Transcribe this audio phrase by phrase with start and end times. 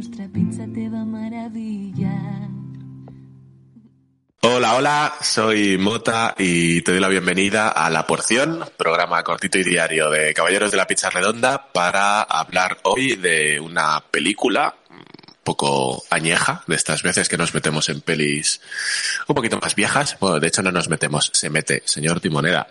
[0.00, 2.48] nuestra pizza te va a maravillar.
[4.40, 9.62] Hola, hola, soy Mota y te doy la bienvenida a La Porción, programa cortito y
[9.62, 15.04] diario de Caballeros de la Pizza Redonda para hablar hoy de una película un
[15.44, 18.62] poco añeja, de estas veces que nos metemos en pelis
[19.28, 20.16] un poquito más viejas.
[20.18, 22.68] Bueno, de hecho no nos metemos, se mete, señor Timoneda.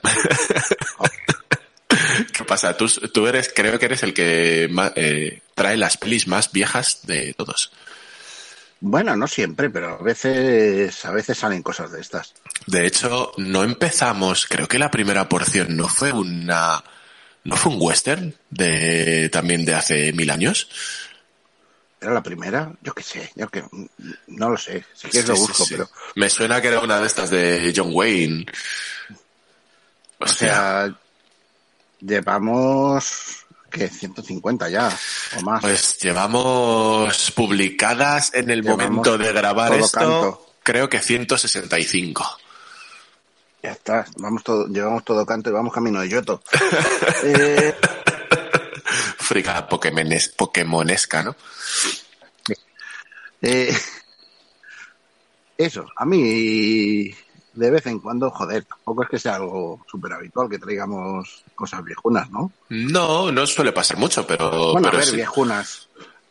[2.50, 2.76] ¿Qué pasa?
[2.76, 7.36] Tú, tú eres, creo que eres el que eh, trae las pelis más viejas de
[7.36, 7.72] todos.
[8.80, 12.34] Bueno, no siempre, pero a veces, a veces salen cosas de estas.
[12.66, 16.84] De hecho, no empezamos, creo que la primera porción no fue una,
[17.44, 20.70] no fue un western de, también de hace mil años.
[22.02, 22.74] ¿Era la primera?
[22.82, 23.64] Yo qué sé, yo que
[24.26, 24.84] no lo sé.
[24.96, 25.76] Si quieres Sí, lo sí, busco, sí.
[25.76, 28.48] pero, Me suena que era una de estas de John Wayne.
[30.18, 31.00] O o sea, sea,
[32.00, 33.90] llevamos, ¿qué?
[33.90, 34.96] 150 ya,
[35.38, 35.62] o más.
[35.62, 40.56] pues llevamos publicadas en el Llevamos momento de grabar esto, canto.
[40.64, 42.26] creo que 165.
[43.62, 46.42] Ya está, vamos todo, llevamos todo canto y vamos camino de Yoto.
[47.24, 47.76] eh,
[48.86, 51.36] Frica Pokémones, Pokémonesca, ¿no?
[53.42, 53.78] eh,
[55.58, 57.14] eso, a mí,
[57.54, 61.84] de vez en cuando, joder, tampoco es que sea algo súper habitual que traigamos cosas
[61.84, 62.52] viejunas, ¿no?
[62.70, 65.16] No, no suele pasar mucho, pero, Bueno, a pero ver, sí.
[65.16, 65.88] viejunas.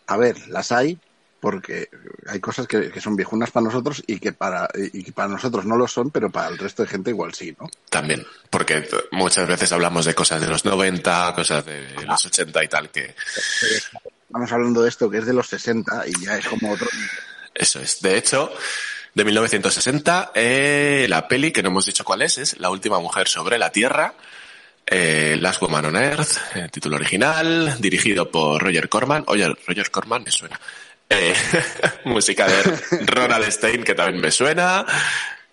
[0.07, 0.99] A ver, las hay
[1.41, 1.89] porque
[2.27, 5.65] hay cosas que, que son viejunas para nosotros y que para y que para nosotros
[5.67, 7.69] no lo son, pero para el resto de gente igual sí, ¿no?
[7.91, 12.69] También, porque muchas veces hablamos de cosas de los 90, cosas de los 80 y
[12.69, 13.15] tal, que
[14.27, 16.89] Estamos hablando de esto que es de los 60 y ya es como otro.
[17.55, 18.01] eso es.
[18.03, 18.51] De hecho,
[19.15, 23.29] de 1960, eh, la peli, que no hemos dicho cuál es, es La última mujer
[23.29, 24.15] sobre la Tierra,
[24.91, 29.25] eh, Last Woman on Earth, eh, título original, dirigido por Roger Corman.
[29.27, 30.59] Oye, Roger Corman me suena.
[31.11, 31.35] Eh,
[32.05, 32.63] música de
[33.07, 34.87] Ronald Stein, que también me suena.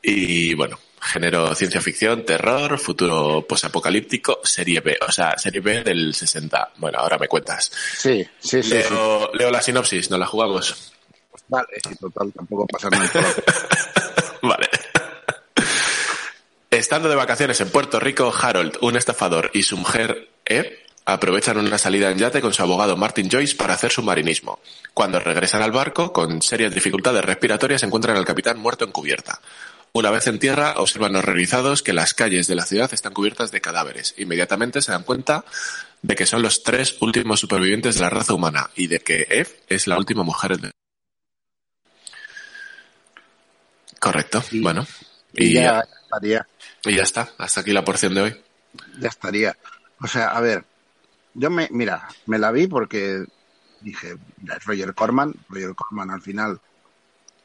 [0.02, 6.14] Y bueno, género ciencia ficción, terror, futuro posapocalíptico, serie B, o sea, serie B del
[6.14, 6.74] 60.
[6.78, 7.72] Bueno, ahora me cuentas.
[7.98, 8.70] Sí, sí, sí.
[8.70, 8.70] sí.
[8.70, 10.95] Leo, leo la sinopsis, no la jugamos.
[11.48, 13.10] Vale, sí, total, tampoco pasa nada.
[14.42, 14.70] Vale.
[16.72, 21.78] Estando de vacaciones en Puerto Rico, Harold, un estafador, y su mujer, Eve, aprovechan una
[21.78, 24.60] salida en yate con su abogado Martin Joyce para hacer submarinismo.
[24.94, 29.40] Cuando regresan al barco, con serias dificultades respiratorias, encuentran al capitán muerto en cubierta.
[29.94, 33.62] Una vez en tierra, observan horrorizados que las calles de la ciudad están cubiertas de
[33.62, 34.14] cadáveres.
[34.18, 35.46] Inmediatamente se dan cuenta
[36.02, 39.50] de que son los tres últimos supervivientes de la raza humana y de que Eve
[39.70, 40.72] es la última mujer de...
[44.06, 44.86] Correcto, Y- bueno.
[45.34, 46.48] Y Y ya ya, estaría,
[46.86, 48.44] y ya está, hasta aquí la porción de hoy.
[49.00, 49.58] ya estaría.
[50.00, 50.64] O sea, a ver,
[51.34, 53.26] yo me, mira, me la vi porque
[53.82, 56.62] dije, mira, es Roger Corman, Roger Corman al final,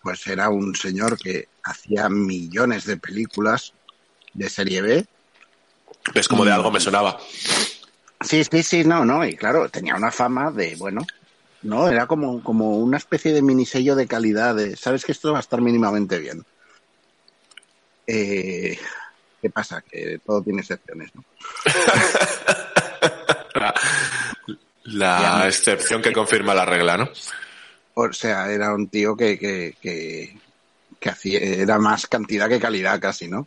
[0.03, 3.73] pues era un señor que hacía millones de películas
[4.35, 5.07] de serie B.
[6.15, 7.19] Es como de algo me sonaba.
[8.21, 11.07] Sí, sí, sí, no, no, y claro, tenía una fama de, bueno,
[11.63, 15.39] no, era como, como una especie de minisello de calidad, de, sabes que esto va
[15.39, 16.45] a estar mínimamente bien.
[18.13, 18.77] Eh,
[19.41, 19.83] ¿Qué pasa?
[19.83, 21.25] Que todo tiene excepciones, ¿no?
[24.85, 27.09] La, la excepción que confirma la regla, ¿no?
[27.95, 30.37] O sea, era un tío que, que, que,
[30.99, 33.47] que hacía, era más cantidad que calidad casi, ¿no?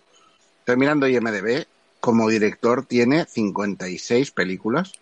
[0.60, 1.66] Estoy mirando IMDB,
[2.00, 4.94] como director tiene 56 películas.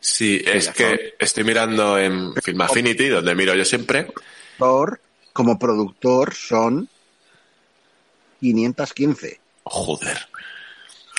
[0.00, 4.10] Sí, es que estoy mirando en Film Affinity, donde miro yo siempre.
[5.32, 6.88] Como productor son
[8.52, 9.40] 515.
[9.64, 10.28] Joder.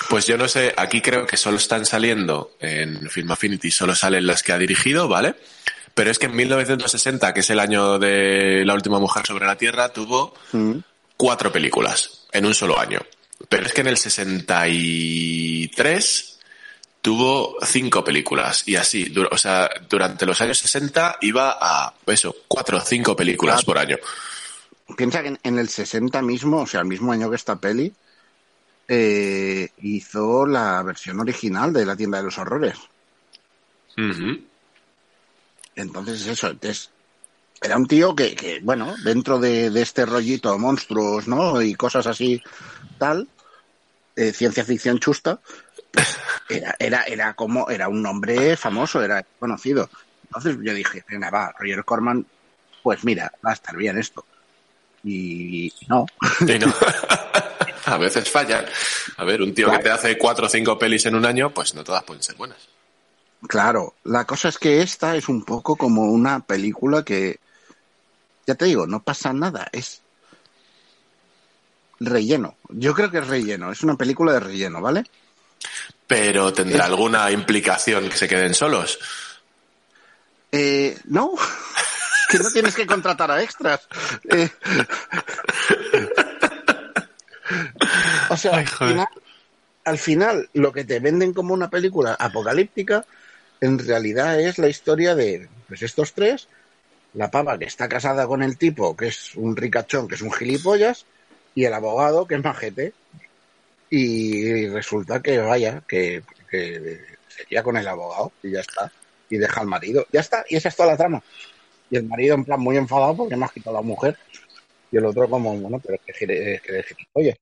[0.08, 4.26] Pues yo no sé, aquí creo que solo están saliendo en Film Affinity, solo salen
[4.26, 5.34] las que ha dirigido, ¿vale?
[5.94, 9.56] Pero es que en 1960, que es el año de La última mujer sobre la
[9.56, 10.74] Tierra, tuvo Mm.
[11.16, 13.00] cuatro películas en un solo año.
[13.48, 16.38] Pero es que en el 63
[17.02, 22.78] tuvo cinco películas y así, o sea, durante los años 60 iba a, eso, cuatro
[22.78, 23.96] o cinco películas por año.
[24.96, 27.92] Piensa que en, en el 60 mismo, o sea, el mismo año que esta peli,
[28.88, 32.78] eh, hizo la versión original de La tienda de los horrores.
[33.96, 34.40] Ujú.
[35.74, 36.90] Entonces, eso, es
[37.60, 41.62] era un tío que, que bueno, dentro de, de, este rollito monstruos, ¿no?
[41.62, 42.42] Y cosas así,
[42.98, 43.28] tal,
[44.14, 45.40] eh, ciencia ficción chusta,
[46.48, 49.88] era, era, era como, era un nombre famoso, era conocido.
[50.24, 52.26] Entonces yo dije, venga, va, Roger Corman,
[52.82, 54.24] pues mira, va a estar bien esto.
[55.06, 56.06] Y, no.
[56.40, 56.74] Y no.
[57.86, 58.66] a veces fallan.
[59.16, 59.78] A ver, un tío claro.
[59.78, 62.34] que te hace cuatro o cinco pelis en un año, pues no todas pueden ser
[62.36, 62.58] buenas.
[63.46, 67.38] Claro, la cosa es que esta es un poco como una película que,
[68.46, 70.02] ya te digo, no pasa nada, es
[72.00, 72.56] relleno.
[72.70, 75.04] Yo creo que es relleno, es una película de relleno, ¿vale?
[76.06, 76.90] Pero tendrá es...
[76.90, 78.98] alguna implicación que se queden solos.
[80.50, 81.34] Eh, no,
[82.26, 83.88] que no tienes que contratar a extras.
[84.28, 84.50] Eh...
[88.30, 89.06] o sea, Ay, al, final,
[89.84, 93.04] al final, lo que te venden como una película apocalíptica,
[93.60, 96.48] en realidad es la historia de pues estos tres,
[97.14, 100.32] la pava que está casada con el tipo, que es un ricachón, que es un
[100.32, 101.06] gilipollas,
[101.54, 102.92] y el abogado, que es majete.
[103.88, 108.92] Y resulta que, vaya, que, que sería con el abogado, y ya está.
[109.30, 110.06] Y deja al marido.
[110.12, 111.22] Ya está, y esa es toda la trama.
[111.90, 114.16] Y el marido, en plan, muy enfadado porque me has quitado a la mujer.
[114.90, 117.36] Y el otro, como, bueno, pero es que es que gilipollas.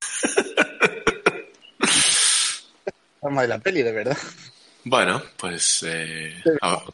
[3.20, 4.16] Trama de la peli, de verdad.
[4.84, 6.92] Bueno, pues eh, ahor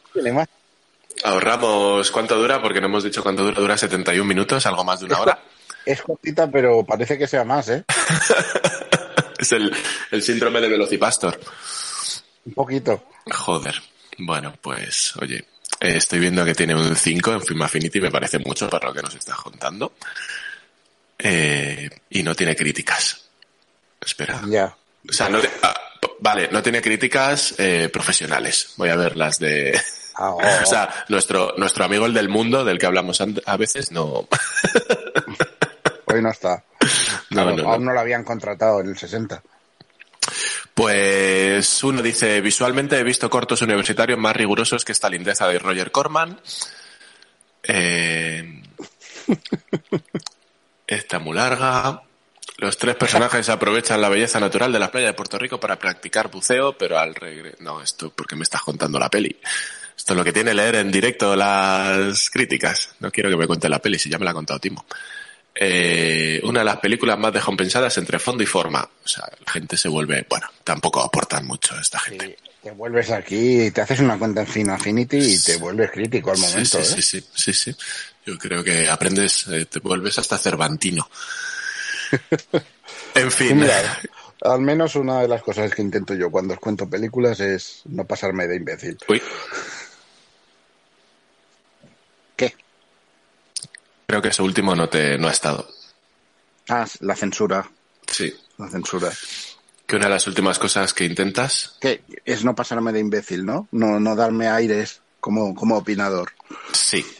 [1.23, 5.05] ahorramos cuánto dura, porque no hemos dicho cuánto dura, dura 71 minutos, algo más de
[5.05, 5.39] una es, hora.
[5.85, 7.83] Es cortita, pero parece que sea más, ¿eh?
[9.37, 9.71] es el,
[10.11, 11.39] el síndrome de Velocipastor.
[12.45, 13.03] Un poquito.
[13.31, 13.75] Joder.
[14.17, 15.45] Bueno, pues, oye,
[15.83, 18.93] eh, estoy viendo que tiene un 5 en Film Affinity, me parece mucho para lo
[18.93, 19.93] que nos estás contando.
[21.19, 23.25] Eh, y no tiene críticas.
[23.99, 24.41] Espera.
[24.47, 24.75] Ya.
[25.07, 25.75] O sea, no te, ah,
[26.19, 28.75] Vale, no tiene críticas eh, profesionales.
[28.77, 29.77] Voy a ver las de.
[30.15, 33.91] Ah, oh, o sea, nuestro, nuestro amigo el del mundo, del que hablamos a veces,
[33.91, 34.25] no.
[36.05, 36.63] Hoy no está.
[37.29, 37.89] No, Claro, no, aún no.
[37.89, 39.41] no lo habían contratado en el 60.
[40.73, 45.91] Pues uno dice, visualmente he visto cortos universitarios más rigurosos que esta lindeza de Roger
[45.91, 46.39] Corman.
[47.61, 48.63] Eh,
[50.87, 52.01] esta muy larga.
[52.57, 56.29] Los tres personajes aprovechan la belleza natural de la playa de Puerto Rico para practicar
[56.29, 57.57] buceo, pero al regreso...
[57.59, 59.35] No, esto porque me estás contando la peli.
[59.95, 62.95] Esto es lo que tiene leer en directo las críticas.
[62.99, 64.85] No quiero que me cuente la peli, si ya me la ha contado Timo.
[65.55, 68.81] Eh, una de las películas más descompensadas entre fondo y forma.
[69.03, 70.25] O sea, la gente se vuelve...
[70.29, 72.25] Bueno, tampoco aportan mucho esta gente.
[72.43, 76.31] Sí, te vuelves aquí, te haces una cuenta en Film Affinity y te vuelves crítico
[76.31, 76.83] al momento.
[76.83, 77.23] sí, sí, ¿eh?
[77.33, 77.75] sí, sí, sí.
[78.25, 81.07] Yo creo que aprendes, eh, te vuelves hasta cervantino.
[83.15, 83.59] En Sí, fin.
[83.59, 83.99] mira,
[84.41, 88.05] al menos una de las cosas que intento yo cuando os cuento películas es no
[88.05, 88.97] pasarme de imbécil.
[89.07, 89.21] Uy,
[92.35, 92.55] ¿Qué?
[94.07, 95.67] Creo que ese último no te no ha estado.
[96.69, 97.69] Ah, la censura.
[98.07, 98.33] Sí.
[98.57, 99.11] La censura.
[99.85, 102.03] Que una de las últimas cosas que intentas, ¿Qué?
[102.25, 103.67] Es no pasarme de imbécil, ¿no?
[103.71, 106.31] No, no darme aires como, como opinador.
[106.71, 107.05] sí.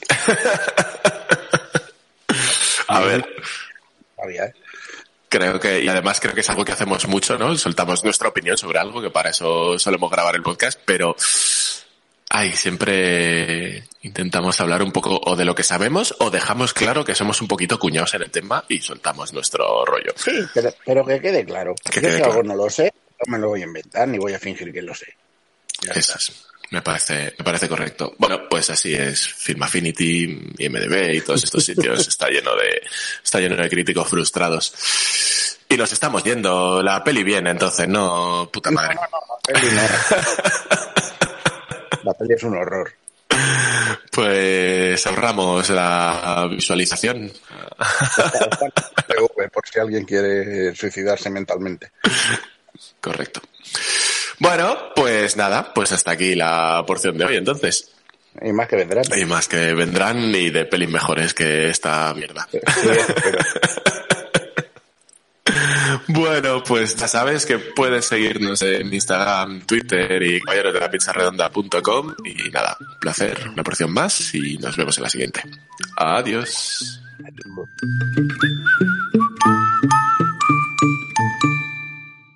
[2.88, 3.25] A ver,
[4.15, 4.53] Sabía, ¿eh?
[5.30, 7.57] creo que, y además creo que es algo que hacemos mucho, ¿no?
[7.57, 11.16] Soltamos nuestra opinión sobre algo, que para eso solemos grabar el podcast, pero,
[12.33, 17.13] ay, siempre intentamos hablar un poco o de lo que sabemos o dejamos claro que
[17.16, 20.11] somos un poquito cuñados en el tema y soltamos nuestro rollo.
[20.16, 21.75] Sí, pero, pero que quede claro.
[21.75, 22.31] Que Yo quede si claro.
[22.33, 22.92] algo no lo sé,
[23.25, 25.06] no me lo voy a inventar ni voy a fingir que lo sé.
[25.81, 26.16] Ya Eso está.
[26.18, 26.45] es.
[26.71, 28.16] Me parece, me parece correcto.
[28.18, 29.28] Bueno, pues así es.
[29.28, 30.23] Film Affinity,
[30.57, 32.81] IMDB y todos estos sitios está lleno de,
[33.23, 34.73] está lleno de críticos frustrados.
[35.69, 36.81] Y nos estamos yendo.
[36.81, 38.95] La peli bien, entonces, no, puta No, madre.
[38.95, 39.19] no, no,
[39.54, 41.03] la peli no.
[42.04, 42.92] La peli es un horror.
[44.12, 47.26] Pues ahorramos la visualización.
[47.26, 48.72] Está- está en
[49.07, 51.92] PV, por si alguien quiere suicidarse mentalmente.
[53.02, 53.42] Correcto.
[54.40, 57.92] Bueno, pues nada, pues hasta aquí la porción de hoy, entonces.
[58.42, 59.04] Y más que vendrán.
[59.12, 62.48] Hay más que vendrán y de pelis mejores que esta mierda.
[62.52, 62.60] Sí,
[63.24, 63.38] pero-
[66.07, 71.14] Bueno, pues ya sabes que puedes seguirnos en Instagram, Twitter y caballeros de la pizza
[71.14, 72.16] redonda.com.
[72.26, 75.44] Y nada, un placer, una porción más y nos vemos en la siguiente.
[75.98, 77.02] Adiós.